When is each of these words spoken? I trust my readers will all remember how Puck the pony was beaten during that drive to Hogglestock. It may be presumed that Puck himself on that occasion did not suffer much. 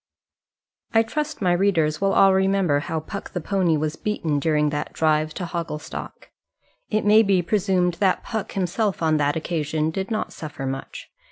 I 0.95 1.03
trust 1.03 1.43
my 1.43 1.51
readers 1.53 2.01
will 2.01 2.13
all 2.13 2.33
remember 2.33 2.79
how 2.79 3.01
Puck 3.01 3.33
the 3.33 3.39
pony 3.39 3.77
was 3.77 3.95
beaten 3.97 4.39
during 4.39 4.71
that 4.71 4.93
drive 4.93 5.31
to 5.35 5.45
Hogglestock. 5.45 6.31
It 6.89 7.05
may 7.05 7.21
be 7.21 7.43
presumed 7.43 7.93
that 7.99 8.23
Puck 8.23 8.53
himself 8.53 9.03
on 9.03 9.17
that 9.17 9.35
occasion 9.35 9.91
did 9.91 10.09
not 10.09 10.33
suffer 10.33 10.65
much. 10.65 11.11